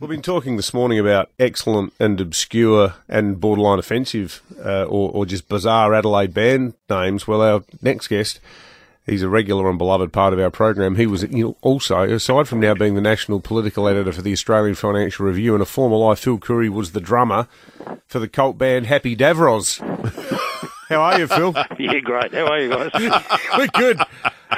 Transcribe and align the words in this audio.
We've 0.00 0.08
been 0.08 0.22
talking 0.22 0.56
this 0.56 0.72
morning 0.72 0.98
about 0.98 1.28
excellent 1.38 1.92
and 2.00 2.18
obscure 2.22 2.94
and 3.06 3.38
borderline 3.38 3.78
offensive 3.78 4.40
uh, 4.64 4.84
or, 4.84 5.10
or 5.10 5.26
just 5.26 5.46
bizarre 5.46 5.92
Adelaide 5.92 6.32
band 6.32 6.72
names. 6.88 7.28
Well, 7.28 7.42
our 7.42 7.64
next 7.82 8.08
guest, 8.08 8.40
he's 9.04 9.22
a 9.22 9.28
regular 9.28 9.68
and 9.68 9.76
beloved 9.76 10.10
part 10.10 10.32
of 10.32 10.40
our 10.40 10.50
program. 10.50 10.96
He 10.96 11.06
was 11.06 11.24
you 11.24 11.44
know, 11.44 11.56
also, 11.60 12.00
aside 12.04 12.48
from 12.48 12.60
now 12.60 12.72
being 12.72 12.94
the 12.94 13.02
national 13.02 13.40
political 13.40 13.86
editor 13.86 14.10
for 14.10 14.22
the 14.22 14.32
Australian 14.32 14.74
Financial 14.74 15.26
Review 15.26 15.52
and 15.52 15.62
a 15.62 15.66
former 15.66 15.96
life, 15.96 16.20
Phil 16.20 16.38
Coorey 16.38 16.70
was 16.70 16.92
the 16.92 17.00
drummer 17.02 17.46
for 18.06 18.20
the 18.20 18.28
cult 18.28 18.56
band 18.56 18.86
Happy 18.86 19.14
Davros. 19.14 19.80
How 20.88 21.02
are 21.02 21.18
you, 21.18 21.26
Phil? 21.26 21.54
yeah, 21.78 21.98
great. 22.00 22.32
How 22.32 22.46
are 22.46 22.58
you 22.58 22.70
guys? 22.70 22.90
We're 23.58 23.66
good. 23.66 24.00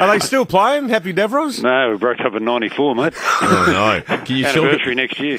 Are 0.03 0.13
they 0.13 0.25
still 0.25 0.45
playing 0.45 0.89
Happy 0.89 1.13
Davros? 1.13 1.63
No, 1.63 1.93
we 1.93 1.97
broke 1.97 2.21
up 2.21 2.35
in 2.35 2.45
'94, 2.45 2.95
mate. 2.95 3.15
Oh 3.17 4.03
no! 4.09 4.17
Can 4.19 4.37
you 4.37 4.49
still 4.49 4.65
Anniversary 4.67 4.95
next 4.95 5.19
year. 5.21 5.39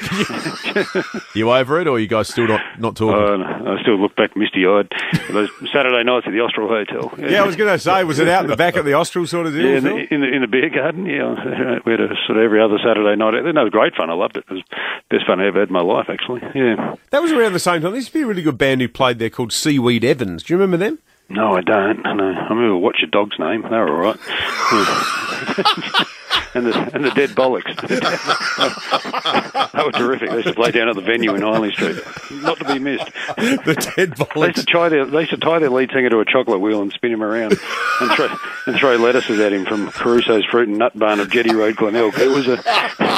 you 1.34 1.50
over 1.50 1.80
it, 1.80 1.86
or 1.86 1.96
are 1.96 1.98
you 1.98 2.06
guys 2.06 2.28
still 2.28 2.48
not 2.48 2.60
not 2.78 2.96
talking? 2.96 3.14
Uh, 3.14 3.36
no, 3.36 3.76
I 3.76 3.82
still 3.82 3.98
look 4.00 4.16
back 4.16 4.36
misty-eyed. 4.36 4.90
Those 5.30 5.50
Saturday 5.72 6.02
nights 6.04 6.26
at 6.26 6.32
the 6.32 6.40
Austral 6.40 6.68
Hotel. 6.68 7.12
Yeah, 7.18 7.42
I 7.42 7.46
was 7.46 7.56
going 7.56 7.72
to 7.72 7.78
say, 7.78 8.04
was 8.04 8.18
it 8.18 8.28
out 8.28 8.44
in 8.44 8.50
the 8.50 8.56
back 8.56 8.76
at 8.76 8.84
the 8.84 8.94
Austral 8.94 9.26
sort 9.26 9.46
of 9.46 9.52
deal? 9.52 9.66
Yeah, 9.66 9.76
in 9.78 9.84
the, 9.84 10.14
in 10.14 10.20
the 10.20 10.28
in 10.34 10.40
the 10.40 10.48
beer 10.48 10.70
garden. 10.70 11.06
Yeah, 11.06 11.80
we 11.84 11.92
had 11.92 12.00
a 12.00 12.14
sort 12.26 12.38
of 12.38 12.44
every 12.44 12.62
other 12.62 12.78
Saturday 12.78 13.16
night. 13.16 13.34
It 13.34 13.44
was 13.44 13.70
great 13.70 13.94
fun. 13.94 14.10
I 14.10 14.14
loved 14.14 14.36
it. 14.36 14.44
It 14.48 14.54
was 14.54 14.62
the 14.70 15.18
best 15.18 15.26
fun 15.26 15.40
I 15.40 15.46
ever 15.46 15.60
had 15.60 15.68
in 15.68 15.74
my 15.74 15.82
life, 15.82 16.06
actually. 16.08 16.42
Yeah. 16.54 16.96
That 17.10 17.22
was 17.22 17.32
around 17.32 17.52
the 17.52 17.58
same 17.58 17.82
time. 17.82 17.92
There 17.92 17.96
used 17.96 18.08
to 18.08 18.14
be 18.14 18.22
a 18.22 18.26
really 18.26 18.42
good 18.42 18.58
band 18.58 18.80
who 18.80 18.88
played 18.88 19.18
there 19.18 19.30
called 19.30 19.52
Seaweed 19.52 20.04
Evans. 20.04 20.42
Do 20.42 20.54
you 20.54 20.58
remember 20.58 20.76
them? 20.76 20.98
No, 21.28 21.56
I 21.56 21.62
don't. 21.62 22.02
No, 22.02 22.10
uh, 22.10 22.32
I 22.34 22.48
remember 22.48 22.76
What's 22.76 23.00
Your 23.00 23.10
Dog's 23.10 23.38
Name. 23.38 23.62
They 23.62 23.68
were 23.70 24.04
all 24.04 24.12
right. 24.12 24.16
and 26.54 26.66
the 26.66 26.90
and 26.94 27.04
the 27.04 27.10
Dead 27.14 27.30
Bollocks. 27.30 27.74
they 29.72 29.82
were 29.84 29.90
terrific. 29.92 30.28
They 30.30 30.36
used 30.36 30.48
to 30.48 30.54
play 30.54 30.70
down 30.70 30.88
at 30.90 30.94
the 30.96 31.00
venue 31.00 31.34
in 31.34 31.42
Hindley 31.42 31.72
Street. 31.72 31.96
Not 32.42 32.58
to 32.58 32.64
be 32.66 32.78
missed. 32.78 33.10
The 33.36 33.92
Dead 33.96 34.14
They 34.16 34.40
used 34.46 34.56
to 34.56 34.62
Bollocks. 34.64 34.72
tie 34.72 34.88
their 34.90 35.06
they 35.06 35.20
used 35.20 35.30
to 35.30 35.36
tie 35.38 35.58
their 35.58 35.70
lead 35.70 35.90
singer 35.92 36.10
to 36.10 36.20
a 36.20 36.24
chocolate 36.24 36.60
wheel 36.60 36.82
and 36.82 36.92
spin 36.92 37.10
him 37.12 37.22
around 37.22 37.52
and 38.00 38.10
throw 38.12 38.28
and 38.66 38.76
throw 38.76 38.96
lettuces 38.96 39.40
at 39.40 39.52
him 39.52 39.64
from 39.64 39.88
Caruso's 39.90 40.44
fruit 40.44 40.68
and 40.68 40.78
nut 40.78 40.96
barn 40.98 41.20
of 41.20 41.30
Jetty 41.30 41.54
Road, 41.54 41.76
Glenelg. 41.76 42.18
It 42.18 42.28
was 42.28 42.46
a 42.46 42.62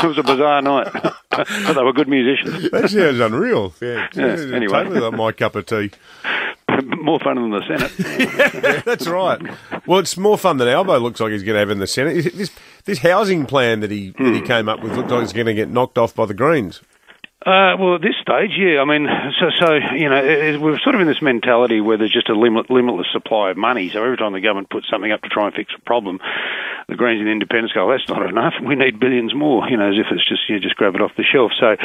it 0.05 0.07
was 0.07 0.17
a 0.19 0.23
bizarre 0.23 0.63
night, 0.63 0.89
but 1.31 1.49
they 1.75 1.83
were 1.83 1.93
good 1.93 2.09
musicians. 2.09 2.71
That 2.71 2.89
sounds 2.89 3.19
unreal. 3.21 3.75
Yeah, 3.83 4.09
Yeah, 4.15 4.27
anyway. 4.55 4.85
totally 4.85 5.01
like 5.01 5.13
my 5.15 5.33
cup 5.33 5.57
of 5.57 5.67
tea. 5.67 5.91
More 7.07 7.21
fun 7.21 7.37
than 7.37 7.51
the 7.51 7.63
Senate. 7.69 8.83
That's 8.85 9.07
right. 9.07 9.41
Well, 9.87 10.01
it's 10.01 10.17
more 10.17 10.37
fun 10.37 10.57
than 10.57 10.67
Albo 10.67 10.99
looks 10.99 11.21
like 11.21 11.31
he's 11.31 11.45
going 11.45 11.55
to 11.55 11.61
have 11.61 11.71
in 11.71 11.79
the 11.79 11.87
Senate. 11.87 12.35
This 12.35 12.51
this 12.85 12.99
housing 12.99 13.47
plan 13.47 13.79
that 13.81 13.93
he 13.93 14.11
that 14.19 14.35
he 14.35 14.41
came 14.41 14.69
up 14.69 14.83
with 14.83 14.97
looks 14.97 15.11
like 15.13 15.23
it's 15.23 15.33
going 15.33 15.47
to 15.47 15.55
get 15.55 15.71
knocked 15.71 15.99
off 15.99 16.15
by 16.17 16.27
the 16.27 16.35
Greens. 16.35 16.81
Uh, 17.45 17.77
well, 17.79 17.95
at 17.95 18.01
this 18.03 18.17
stage, 18.21 18.51
yeah. 18.59 18.81
I 18.81 18.85
mean, 18.85 19.07
so 19.39 19.51
so 19.57 19.75
you 19.95 20.09
know, 20.09 20.17
it, 20.17 20.55
it- 20.57 20.61
we're 20.61 20.81
sort 20.81 20.97
of 20.97 21.01
in 21.01 21.07
this 21.07 21.23
mentality 21.23 21.81
where 21.81 21.97
there's 21.97 22.13
just 22.13 22.29
a 22.29 22.35
limit, 22.35 22.69
limitless 22.71 23.07
supply 23.13 23.51
of 23.51 23.57
money. 23.57 23.89
So 23.89 24.03
every 24.03 24.17
time 24.17 24.33
the 24.33 24.41
government 24.41 24.69
puts 24.69 24.89
something 24.91 25.13
up 25.13 25.23
to 25.23 25.29
try 25.29 25.47
and 25.47 25.55
fix 25.55 25.73
a 25.77 25.81
problem, 25.83 26.19
the 26.89 26.97
Greens 26.97 27.21
and 27.21 27.29
the 27.29 27.33
Independents 27.33 27.73
go, 27.73 27.89
"That's 27.89 28.09
not 28.09 28.29
enough. 28.29 28.55
We 28.61 28.75
need 28.75 28.99
billions 28.99 29.33
more." 29.33 29.69
You 29.71 29.77
know, 29.77 29.89
as 29.93 29.95
if 29.97 30.07
it's 30.11 30.27
just 30.29 30.49
you 30.49 30.59
just 30.59 30.75
grab 30.75 30.97
it 30.97 31.01
off 31.03 31.13
the 31.17 31.23
shelf. 31.23 31.53
So 31.61 31.77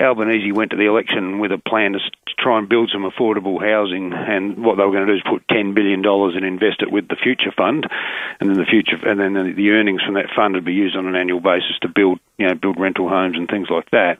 Albanese 0.00 0.52
went 0.52 0.70
to 0.70 0.76
the 0.76 0.86
election 0.86 1.38
with 1.38 1.52
a 1.52 1.58
plan 1.58 1.92
to, 1.92 2.00
try 2.38 2.58
and 2.58 2.68
build 2.68 2.90
some 2.92 3.08
affordable 3.08 3.60
housing, 3.60 4.12
and 4.12 4.64
what 4.64 4.76
they 4.76 4.82
were 4.82 4.90
going 4.90 5.06
to 5.06 5.12
do 5.12 5.16
is 5.16 5.22
put 5.28 5.46
ten 5.46 5.74
billion 5.74 6.02
dollars 6.02 6.34
and 6.34 6.44
invest 6.44 6.82
it 6.82 6.90
with 6.90 7.06
the 7.06 7.14
Future 7.14 7.52
Fund, 7.56 7.86
and 8.40 8.50
then 8.50 8.58
the 8.58 8.64
future, 8.64 8.96
and 9.06 9.20
then 9.20 9.34
the, 9.54 9.70
earnings 9.70 10.02
from 10.02 10.14
that 10.14 10.30
fund 10.34 10.54
would 10.54 10.64
be 10.64 10.72
used 10.72 10.96
on 10.96 11.06
an 11.06 11.14
annual 11.14 11.38
basis 11.38 11.78
to 11.82 11.88
build, 11.88 12.18
you 12.38 12.48
know, 12.48 12.54
build 12.54 12.80
rental 12.80 13.08
homes 13.08 13.36
and 13.36 13.48
things 13.48 13.68
like 13.70 13.88
that 13.90 14.18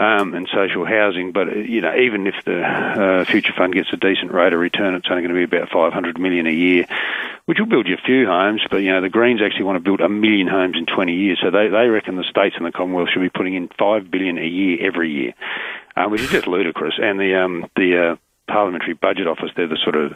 um, 0.00 0.34
and 0.34 0.48
social 0.52 0.84
housing. 0.86 1.32
But 1.32 1.48
uh, 1.48 1.56
you 1.56 1.82
know, 1.82 1.94
even 1.94 2.26
if 2.26 2.34
the 2.44 2.60
uh, 2.62 3.24
future 3.24 3.52
fund 3.56 3.74
gets 3.74 3.92
a 3.92 3.96
decent 3.96 4.32
rate 4.32 4.52
of 4.52 4.58
return, 4.58 4.94
it's 4.94 5.06
only 5.10 5.22
going 5.22 5.34
to 5.34 5.46
be 5.46 5.56
about 5.56 5.70
500 5.70 6.18
million 6.18 6.46
a 6.46 6.52
year, 6.52 6.86
which 7.50 7.58
will 7.58 7.66
build 7.66 7.88
you 7.88 7.94
a 7.94 8.06
few 8.06 8.26
homes. 8.26 8.62
But 8.70 8.76
you 8.76 8.92
know, 8.92 9.00
the 9.00 9.08
Greens 9.08 9.40
actually 9.44 9.64
want 9.64 9.74
to 9.74 9.82
build 9.82 10.00
a 10.00 10.08
million 10.08 10.46
homes 10.46 10.76
in 10.78 10.86
20 10.86 11.12
years, 11.12 11.40
so 11.42 11.50
they 11.50 11.66
they 11.66 11.88
reckon 11.88 12.14
the 12.14 12.22
states 12.22 12.54
and 12.56 12.64
the 12.64 12.70
Commonwealth 12.70 13.08
should 13.12 13.22
be 13.22 13.28
putting 13.28 13.54
in 13.54 13.68
five 13.76 14.08
billion 14.08 14.38
a 14.38 14.46
year 14.46 14.78
every 14.86 15.10
year, 15.10 15.34
uh, 15.96 16.06
which 16.06 16.20
is 16.20 16.30
just 16.30 16.46
ludicrous. 16.46 16.94
And 17.02 17.18
the 17.18 17.34
um, 17.34 17.66
the 17.74 18.12
uh, 18.12 18.16
Parliamentary 18.46 18.94
Budget 18.94 19.26
Office, 19.26 19.50
they're 19.56 19.66
the 19.66 19.80
sort 19.82 19.96
of 19.96 20.12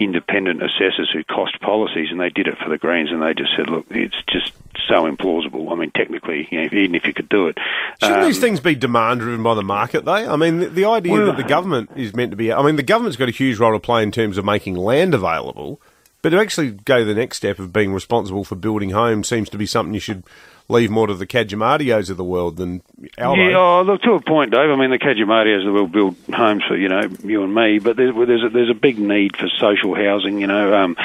independent 0.00 0.64
assessors 0.64 1.10
who 1.12 1.22
cost 1.22 1.60
policies, 1.60 2.08
and 2.10 2.20
they 2.20 2.30
did 2.30 2.48
it 2.48 2.58
for 2.58 2.68
the 2.68 2.78
Greens, 2.78 3.10
and 3.12 3.22
they 3.22 3.34
just 3.34 3.52
said, 3.56 3.68
look, 3.68 3.86
it's 3.90 4.20
just 4.28 4.52
so 4.88 5.08
implausible. 5.08 5.70
I 5.70 5.76
mean, 5.76 5.92
technically, 5.92 6.48
you 6.50 6.58
know, 6.60 6.64
even 6.72 6.96
if 6.96 7.06
you 7.06 7.12
could 7.12 7.28
do 7.28 7.46
it, 7.46 7.58
Shouldn't 8.02 8.20
um, 8.22 8.26
these 8.26 8.40
things 8.40 8.58
be 8.58 8.74
demand 8.74 9.20
driven 9.20 9.42
by 9.42 9.54
the 9.54 9.62
market, 9.62 10.04
though? 10.04 10.12
I 10.12 10.34
mean, 10.34 10.58
the, 10.58 10.66
the 10.68 10.84
idea 10.86 11.12
Well- 11.12 11.26
that 11.26 11.36
the 11.36 11.44
government 11.44 11.90
is 11.94 12.14
meant 12.14 12.32
to 12.32 12.36
be. 12.36 12.52
I 12.52 12.62
mean, 12.62 12.76
the 12.76 12.82
government's 12.82 13.16
got 13.16 13.28
a 13.28 13.32
huge 13.32 13.58
role 13.58 13.72
to 13.72 13.80
play 13.80 14.02
in 14.02 14.10
terms 14.10 14.38
of 14.38 14.44
making 14.44 14.74
land 14.74 15.14
available, 15.14 15.80
but 16.24 16.30
to 16.30 16.38
actually 16.38 16.70
go 16.70 17.04
the 17.04 17.14
next 17.14 17.36
step 17.36 17.58
of 17.58 17.70
being 17.70 17.92
responsible 17.92 18.44
for 18.44 18.54
building 18.54 18.88
homes 18.88 19.28
seems 19.28 19.50
to 19.50 19.58
be 19.58 19.66
something 19.66 19.92
you 19.92 20.00
should 20.00 20.24
leave 20.70 20.90
more 20.90 21.06
to 21.06 21.12
the 21.12 21.26
Kadjamadios 21.26 22.08
of 22.08 22.16
the 22.16 22.24
world 22.24 22.56
than 22.56 22.80
Albo. 23.18 23.42
Yeah, 23.42 23.58
oh, 23.58 23.82
look, 23.82 24.00
to 24.00 24.12
a 24.12 24.22
point, 24.22 24.50
Dave. 24.50 24.70
I 24.70 24.76
mean, 24.76 24.88
the 24.88 24.98
Kadjamadias 24.98 25.70
will 25.70 25.86
build 25.86 26.16
homes 26.32 26.62
for, 26.66 26.78
you 26.78 26.88
know, 26.88 27.02
you 27.22 27.42
and 27.42 27.54
me, 27.54 27.78
but 27.78 27.98
there's, 27.98 28.14
there's, 28.14 28.42
a, 28.42 28.48
there's 28.48 28.70
a 28.70 28.74
big 28.74 28.98
need 28.98 29.36
for 29.36 29.48
social 29.60 29.94
housing, 29.94 30.40
you 30.40 30.46
know, 30.46 30.74
um, 30.74 30.96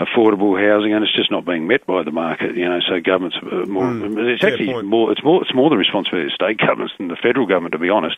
affordable 0.00 0.58
housing, 0.58 0.94
and 0.94 1.04
it's 1.04 1.14
just 1.14 1.30
not 1.30 1.44
being 1.44 1.66
met 1.66 1.84
by 1.84 2.02
the 2.02 2.10
market, 2.10 2.56
you 2.56 2.66
know, 2.66 2.80
so 2.80 2.98
governments 2.98 3.36
are 3.42 3.66
more, 3.66 3.92
it's 4.30 4.42
actually 4.42 4.72
point. 4.72 4.86
more, 4.86 5.12
it's 5.12 5.22
more, 5.22 5.42
it's 5.42 5.54
more 5.54 5.68
the 5.68 5.76
responsibility 5.76 6.28
of 6.28 6.32
state 6.32 6.56
governments 6.56 6.94
than 6.96 7.08
the 7.08 7.16
federal 7.16 7.46
government, 7.46 7.72
to 7.72 7.78
be 7.78 7.90
honest. 7.90 8.16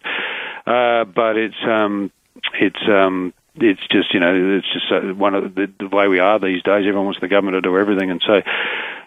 Uh, 0.68 1.02
but 1.02 1.36
it's, 1.36 1.58
um, 1.66 2.12
it's, 2.60 2.88
um, 2.88 3.34
it's 3.56 3.86
just 3.90 4.12
you 4.12 4.20
know 4.20 4.58
it's 4.58 4.72
just 4.72 4.90
uh, 4.90 5.14
one 5.14 5.34
of 5.34 5.54
the, 5.54 5.70
the 5.78 5.88
way 5.88 6.08
we 6.08 6.18
are 6.18 6.38
these 6.38 6.62
days. 6.62 6.86
Everyone 6.86 7.06
wants 7.06 7.20
the 7.20 7.28
government 7.28 7.56
to 7.56 7.60
do 7.60 7.78
everything, 7.78 8.10
and 8.10 8.22
so 8.26 8.42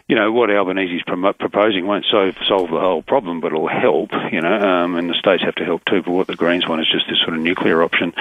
you 0.07 0.15
know 0.15 0.31
what 0.31 0.49
Albanese's 0.49 1.03
prom- 1.05 1.33
proposing 1.37 1.85
won't 1.85 2.05
solve 2.09 2.35
solve 2.47 2.69
the 2.69 2.79
whole 2.79 3.01
problem, 3.01 3.41
but 3.41 3.47
it'll 3.47 3.67
help. 3.67 4.11
You 4.31 4.41
know, 4.41 4.53
um, 4.53 4.95
and 4.95 5.09
the 5.09 5.15
states 5.15 5.43
have 5.43 5.55
to 5.55 5.65
help 5.65 5.83
too. 5.85 6.01
But 6.01 6.11
what 6.11 6.27
the 6.27 6.35
Greens 6.35 6.67
want 6.67 6.81
is 6.81 6.89
just 6.89 7.07
this 7.09 7.19
sort 7.19 7.35
of 7.35 7.41
nuclear 7.41 7.83
option 7.83 8.13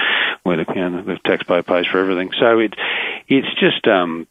where 0.43 0.57
the, 0.57 0.65
you 0.73 0.89
know, 0.89 1.01
the 1.01 1.17
taxpayer 1.25 1.63
pays 1.63 1.87
for 1.87 1.99
everything. 1.99 2.31
So 2.39 2.59
it 2.59 2.73
it's 3.27 3.53
just. 3.59 3.87
Um, 3.87 4.27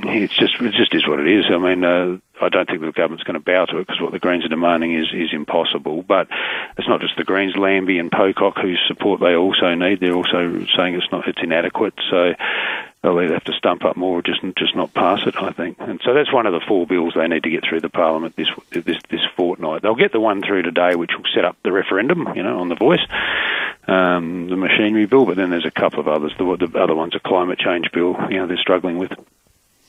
it's 0.00 0.34
just 0.34 0.54
it 0.60 0.74
just 0.74 0.94
is 0.94 1.08
what 1.08 1.18
it 1.18 1.26
is. 1.26 1.46
I 1.50 1.58
mean, 1.58 1.84
uh, 1.84 2.18
I 2.40 2.48
don't 2.48 2.66
think 2.66 2.80
the 2.80 2.92
government's 2.92 3.24
going 3.24 3.34
to 3.34 3.44
bow 3.44 3.66
to 3.66 3.78
it 3.78 3.86
because 3.86 4.00
what 4.00 4.12
the 4.12 4.18
Greens 4.18 4.44
are 4.44 4.48
demanding 4.48 4.94
is 4.94 5.08
is 5.12 5.30
impossible. 5.32 6.02
But 6.02 6.28
it's 6.76 6.88
not 6.88 7.00
just 7.00 7.16
the 7.16 7.24
Greens, 7.24 7.56
Lambie 7.56 7.98
and 7.98 8.10
Pocock, 8.10 8.58
whose 8.58 8.80
support 8.86 9.20
they 9.20 9.34
also 9.34 9.74
need. 9.74 10.00
They're 10.00 10.14
also 10.14 10.66
saying 10.76 10.94
it's 10.94 11.12
not 11.12 11.26
it's 11.28 11.42
inadequate. 11.42 11.94
So 12.10 12.34
they'll 13.02 13.20
either 13.20 13.34
have 13.34 13.44
to 13.44 13.52
stump 13.52 13.84
up 13.84 13.96
more 13.96 14.18
or 14.18 14.22
just 14.22 14.40
just 14.56 14.74
not 14.76 14.94
pass 14.94 15.20
it. 15.26 15.36
I 15.36 15.52
think. 15.52 15.76
And 15.80 16.00
so 16.04 16.14
that's 16.14 16.32
one 16.32 16.46
of 16.46 16.52
the 16.52 16.64
four 16.66 16.86
bills 16.86 17.14
they 17.14 17.28
need 17.28 17.44
to 17.44 17.50
get 17.50 17.64
through 17.64 17.80
the 17.80 17.88
Parliament 17.88 18.36
this 18.36 18.48
this 18.70 18.98
this 19.08 19.24
fortnight. 19.36 19.82
They'll 19.82 19.94
get 19.94 20.12
the 20.12 20.20
one 20.20 20.42
through 20.42 20.62
today, 20.62 20.94
which 20.94 21.12
will 21.16 21.28
set 21.34 21.44
up 21.44 21.56
the 21.62 21.72
referendum. 21.72 22.28
You 22.34 22.42
know, 22.42 22.60
on 22.60 22.68
the 22.68 22.76
voice. 22.76 23.04
Um, 23.86 24.48
the 24.50 24.56
machinery 24.56 25.06
bill, 25.06 25.24
but 25.24 25.38
then 25.38 25.48
there's 25.48 25.64
a 25.64 25.70
couple 25.70 26.00
of 26.00 26.08
others. 26.08 26.34
The, 26.36 26.44
the 26.44 26.78
other 26.78 26.94
one's 26.94 27.14
a 27.14 27.20
climate 27.20 27.58
change 27.58 27.90
bill. 27.90 28.16
You 28.28 28.36
know, 28.40 28.46
they're 28.46 28.58
struggling 28.58 28.98
with. 28.98 29.12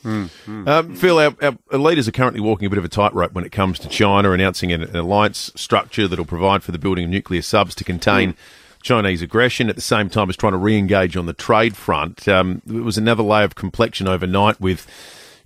Um, 0.04 0.94
Phil, 0.96 1.18
our, 1.18 1.34
our 1.42 1.78
leaders 1.78 2.08
are 2.08 2.12
currently 2.12 2.40
walking 2.40 2.66
a 2.66 2.70
bit 2.70 2.78
of 2.78 2.84
a 2.84 2.88
tightrope 2.88 3.32
when 3.32 3.44
it 3.44 3.52
comes 3.52 3.78
to 3.80 3.88
China, 3.88 4.32
announcing 4.32 4.72
an, 4.72 4.82
an 4.82 4.96
alliance 4.96 5.52
structure 5.56 6.08
that 6.08 6.18
will 6.18 6.26
provide 6.26 6.62
for 6.62 6.72
the 6.72 6.78
building 6.78 7.04
of 7.04 7.10
nuclear 7.10 7.42
subs 7.42 7.74
to 7.76 7.84
contain 7.84 8.34
Chinese 8.82 9.20
aggression 9.20 9.68
at 9.68 9.76
the 9.76 9.82
same 9.82 10.08
time 10.08 10.30
as 10.30 10.36
trying 10.36 10.52
to 10.52 10.58
re-engage 10.58 11.16
on 11.16 11.26
the 11.26 11.32
trade 11.34 11.76
front. 11.76 12.26
Um, 12.26 12.62
it 12.66 12.72
was 12.80 12.96
another 12.96 13.22
layer 13.22 13.44
of 13.44 13.54
complexion 13.54 14.08
overnight 14.08 14.60
with 14.60 14.86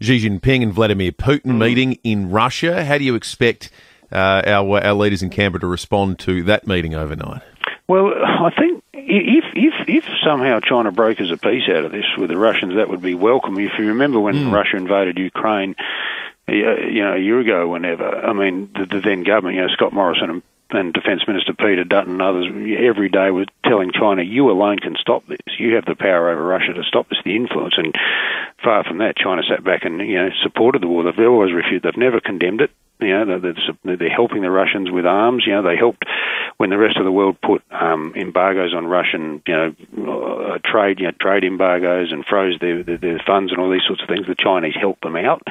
Xi 0.01 0.21
Jinping 0.29 0.63
and 0.63 0.73
Vladimir 0.73 1.13
Putin 1.13 1.59
meeting 1.59 1.99
in 2.05 2.31
Russia. 2.31 2.85
How 2.85 2.99
do 2.99 3.05
you 3.05 3.15
expect 3.15 3.71
uh, 4.13 4.43
our, 4.47 4.85
our 4.85 4.95
leaders 4.95 5.23
in 5.23 5.31
Canberra 5.31 5.61
to 5.61 5.67
respond 5.67 6.19
to 6.21 6.43
that 6.45 6.67
meeting 6.67 6.95
overnight? 6.95 7.43
Well, 7.87 8.15
I 8.15 8.51
think 8.59 8.83
if 8.95 9.45
if 9.55 9.89
if 9.89 10.05
somehow 10.25 10.61
China 10.61 10.91
brokers 10.91 11.31
a 11.31 11.37
peace 11.37 11.69
out 11.69 11.85
of 11.85 11.93
this 11.93 12.07
with 12.17 12.31
the 12.31 12.39
Russians, 12.39 12.77
that 12.77 12.89
would 12.89 13.03
be 13.03 13.15
welcome. 13.15 13.59
If 13.59 13.73
you 13.79 13.89
remember 13.89 14.21
when 14.21 14.45
hmm. 14.45 14.55
Russia 14.55 14.77
invaded 14.77 15.19
Ukraine, 15.19 15.77
you 16.49 17.03
know, 17.03 17.15
a 17.15 17.19
year 17.19 17.41
ago, 17.41 17.69
whenever, 17.69 18.05
I 18.05 18.33
mean, 18.33 18.71
the, 18.75 18.87
the 18.87 19.01
then 19.01 19.23
government, 19.23 19.57
you 19.57 19.63
know, 19.63 19.69
Scott 19.69 19.93
Morrison 19.93 20.31
and, 20.31 20.43
and 20.71 20.93
Defence 20.95 21.23
Minister 21.29 21.53
Peter 21.53 21.85
Dutton 21.85 22.15
and 22.15 22.23
others, 22.23 22.47
every 22.79 23.11
day 23.11 23.31
were 23.31 23.47
telling 23.67 23.93
China, 23.93 24.23
"You 24.23 24.51
alone 24.51 24.79
can 24.79 24.97
stop 24.99 25.27
this. 25.27 25.41
You 25.59 25.75
have 25.75 25.85
the 25.85 25.95
power 25.95 26.31
over 26.31 26.43
Russia 26.43 26.73
to 26.73 26.85
stop 26.85 27.11
this, 27.11 27.19
the 27.23 27.37
influence." 27.37 27.75
And 27.77 27.95
far 28.63 28.85
from 28.85 28.99
that, 28.99 29.19
China 29.19 29.43
sat 29.47 29.63
back 29.63 29.85
and 29.85 30.01
you 30.01 30.17
know 30.17 30.31
supported 30.43 30.81
the 30.81 30.89
war. 30.89 31.05
They've 31.05 31.29
always 31.29 31.53
refused. 31.53 31.85
They've 31.85 31.97
never 31.99 32.21
condemned 32.21 32.63
it. 32.63 32.71
You 33.01 33.25
know, 33.25 33.41
they're, 33.41 33.97
they're, 33.97 34.09
helping 34.09 34.43
the 34.43 34.51
Russians 34.51 34.91
with 34.91 35.05
arms. 35.05 35.45
You 35.47 35.55
know, 35.55 35.63
they 35.63 35.77
helped 35.77 36.05
when 36.57 36.71
the 36.71 36.79
rest 36.79 36.97
of 36.97 37.05
the 37.05 37.13
world 37.13 37.37
put 37.43 37.63
um, 37.71 38.15
embargoes 38.17 38.73
on 38.75 38.87
Russian, 38.87 39.43
you 39.47 39.55
know, 39.55 39.75
uh, 40.55 40.59
trade, 40.65 41.01
you 41.01 41.07
know, 41.07 41.13
trade 41.21 41.45
embargoes 41.45 42.13
and 42.13 42.25
froze 42.25 42.57
their, 42.61 42.83
their, 42.83 42.99
their 42.99 43.23
funds 43.27 43.51
and 43.51 43.61
all 43.61 43.71
these 43.71 43.83
sorts 43.87 44.03
of 44.03 44.09
things, 44.09 44.27
the 44.27 44.37
Chinese 44.39 44.75
helped 44.81 45.03
them 45.03 45.17
out, 45.17 45.43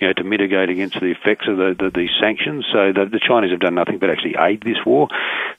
you 0.00 0.06
know, 0.06 0.12
to 0.12 0.24
mitigate 0.24 0.70
against 0.70 1.00
the 1.00 1.06
effects 1.06 1.48
of 1.48 1.56
the, 1.56 1.74
the, 1.78 1.90
these 1.90 2.10
sanctions. 2.20 2.64
So 2.72 2.92
the, 2.92 3.06
the 3.10 3.20
Chinese 3.20 3.50
have 3.50 3.60
done 3.60 3.74
nothing 3.74 3.98
but 3.98 4.10
actually 4.10 4.36
aid 4.38 4.62
this 4.62 4.78
war. 4.86 5.08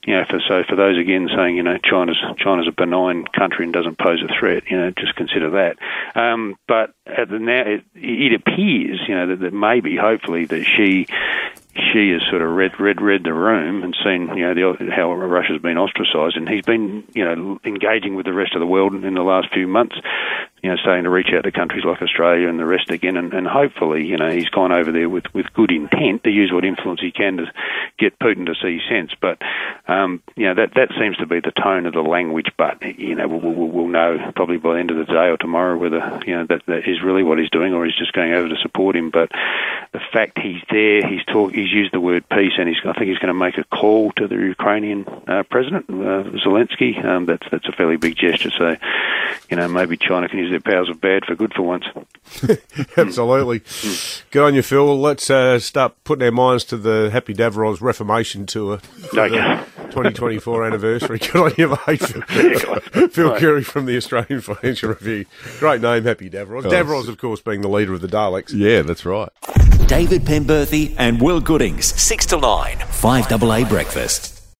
You 0.06 0.16
know, 0.16 0.24
for, 0.28 0.40
so 0.48 0.62
for 0.68 0.76
those 0.76 0.98
again 0.98 1.28
saying, 1.34 1.56
you 1.56 1.62
know, 1.62 1.76
China's 1.78 2.18
China's 2.38 2.68
a 2.68 2.72
benign 2.72 3.26
country 3.26 3.64
and 3.64 3.72
doesn't 3.72 3.98
pose 3.98 4.22
a 4.22 4.32
threat, 4.38 4.64
you 4.70 4.78
know, 4.78 4.90
just 4.90 5.14
consider 5.14 5.50
that. 5.50 5.76
Um, 6.14 6.56
but 6.66 6.94
now, 7.06 7.62
it, 7.66 7.84
it 7.94 8.34
appears, 8.34 9.00
you 9.06 9.14
know, 9.14 9.26
that, 9.28 9.40
that 9.40 9.52
maybe, 9.52 9.96
hopefully, 9.96 10.46
that 10.46 10.64
Xi 10.64 11.06
Xi 11.74 12.12
has 12.12 12.22
sort 12.28 12.42
of 12.42 12.50
read 12.50 12.80
read 12.80 13.00
read 13.00 13.22
the 13.22 13.32
room 13.32 13.84
and 13.84 13.96
seen 14.04 14.36
you 14.36 14.42
know 14.42 14.74
the, 14.74 14.90
how 14.90 15.12
Russia's 15.12 15.62
been 15.62 15.78
ostracised, 15.78 16.36
and 16.36 16.48
he's 16.48 16.64
been 16.64 17.04
you 17.14 17.24
know 17.24 17.60
engaging 17.64 18.16
with 18.16 18.26
the 18.26 18.32
rest 18.32 18.54
of 18.54 18.60
the 18.60 18.66
world 18.66 18.92
in 18.92 19.14
the 19.14 19.22
last 19.22 19.52
few 19.52 19.68
months, 19.68 19.94
you 20.62 20.70
know, 20.70 20.76
starting 20.76 21.04
to 21.04 21.10
reach 21.10 21.28
out 21.34 21.44
to 21.44 21.52
countries 21.52 21.84
like 21.84 22.02
Australia 22.02 22.48
and 22.48 22.58
the 22.58 22.66
rest 22.66 22.90
again, 22.90 23.16
and, 23.16 23.32
and 23.32 23.46
hopefully 23.46 24.04
you 24.04 24.16
know 24.16 24.30
he's 24.30 24.48
gone 24.48 24.72
over 24.72 24.92
there 24.92 25.08
with 25.08 25.24
with 25.32 25.52
good 25.54 25.70
intent 25.70 26.24
to 26.24 26.30
use 26.30 26.50
what 26.52 26.64
influence 26.64 27.00
he 27.00 27.10
can 27.10 27.38
to 27.38 27.46
get 27.98 28.18
Putin 28.18 28.46
to 28.46 28.54
see 28.60 28.80
sense, 28.88 29.12
but 29.20 29.38
um, 29.88 30.22
you 30.36 30.46
know 30.46 30.54
that 30.54 30.74
that 30.74 30.88
seems 30.98 31.16
to 31.18 31.26
be 31.26 31.40
the 31.40 31.52
tone 31.52 31.86
of 31.86 31.94
the 31.94 32.02
language, 32.02 32.50
but 32.58 32.82
you 32.98 33.14
know 33.14 33.26
we'll, 33.26 33.40
we'll, 33.40 33.68
we'll 33.68 33.88
know 33.88 34.32
probably 34.36 34.58
by 34.58 34.74
the 34.74 34.80
end 34.80 34.90
of 34.90 34.98
the 34.98 35.04
day 35.04 35.28
or 35.28 35.36
tomorrow 35.36 35.76
whether 35.76 36.20
you 36.26 36.36
know 36.36 36.46
that, 36.48 36.62
that 36.66 36.88
is 36.88 37.02
really 37.02 37.22
what 37.22 37.38
he's 37.38 37.50
doing 37.50 37.72
or 37.72 37.84
he's 37.84 37.96
just 37.96 38.12
going 38.12 38.32
over 38.32 38.48
to 38.48 38.56
support 38.62 38.96
him, 38.96 39.10
but 39.10 39.30
fact 40.12 40.38
he's 40.38 40.62
there, 40.70 41.06
he's 41.06 41.24
talking 41.24 41.58
he's 41.58 41.72
used 41.72 41.92
the 41.92 42.00
word 42.00 42.28
peace, 42.28 42.52
and 42.58 42.68
he's, 42.68 42.78
I 42.84 42.92
think 42.92 43.08
he's 43.08 43.18
going 43.18 43.28
to 43.28 43.34
make 43.34 43.58
a 43.58 43.64
call 43.64 44.12
to 44.12 44.26
the 44.26 44.36
Ukrainian 44.36 45.06
uh, 45.26 45.42
president 45.44 45.86
uh, 45.88 46.24
Zelensky. 46.44 47.02
Um, 47.04 47.26
that's 47.26 47.46
that's 47.50 47.66
a 47.68 47.72
fairly 47.72 47.96
big 47.96 48.16
gesture. 48.16 48.50
So, 48.50 48.76
you 49.50 49.56
know, 49.56 49.68
maybe 49.68 49.96
China 49.96 50.28
can 50.28 50.38
use 50.38 50.50
their 50.50 50.60
powers 50.60 50.88
of 50.88 51.00
bad 51.00 51.24
for 51.24 51.34
good 51.34 51.54
for 51.54 51.62
once. 51.62 51.84
Absolutely. 52.96 53.62
Good 54.30 54.46
on 54.46 54.54
you, 54.54 54.62
Phil. 54.62 54.98
Let's 54.98 55.30
uh, 55.30 55.58
start 55.58 55.94
putting 56.04 56.24
our 56.24 56.32
minds 56.32 56.64
to 56.64 56.76
the 56.76 57.10
Happy 57.12 57.34
Davros 57.34 57.80
Reformation 57.80 58.46
Tour. 58.46 58.80
Okay. 59.14 59.64
2024 59.90 60.66
anniversary. 60.66 61.18
Good 61.32 61.36
on 61.36 61.52
you, 61.58 61.76
mate. 61.86 62.00
Phil, 62.28 63.08
Phil 63.08 63.38
Coorey 63.38 63.64
from 63.64 63.86
the 63.86 63.96
Australian 63.96 64.40
Financial 64.40 64.90
Review. 64.90 65.26
Great 65.58 65.80
name, 65.80 66.04
Happy 66.04 66.30
Davros. 66.30 66.62
Davros, 66.62 67.08
of 67.08 67.18
course, 67.18 67.40
being 67.40 67.60
the 67.60 67.68
leader 67.68 67.94
of 67.94 68.00
the 68.00 68.08
Daleks. 68.08 68.52
Yeah, 68.54 68.82
that's 68.82 69.04
right. 69.04 69.30
David 69.90 70.22
Penberthy 70.22 70.94
and 70.98 71.20
Will 71.20 71.40
Goodings, 71.40 71.86
6 72.00 72.26
to 72.26 72.38
9, 72.38 72.76
5AA 72.76 73.68
Breakfast. 73.68 74.39